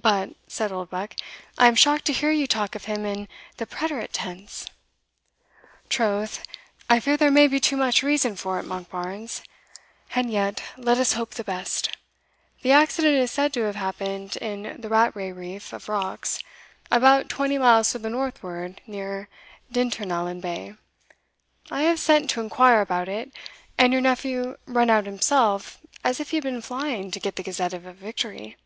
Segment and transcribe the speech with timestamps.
[0.00, 1.14] "But," said Oldbuck,
[1.58, 4.66] "I am shocked to hear you talk of him in the preterite tense."
[5.90, 6.42] "Troth,
[6.88, 9.42] I fear there may be too much reason for it, Monkbarns;
[10.14, 11.94] and yet let us hope the best.
[12.62, 16.40] The accident is said to have happened in the Rattray reef of rocks,
[16.90, 19.28] about twenty miles to the northward, near
[19.70, 20.74] Dirtenalan Bay
[21.70, 23.30] I have sent to inquire about it
[23.78, 27.44] and your nephew run out himself as if he had been flying to get the
[27.44, 28.56] Gazette of a victory."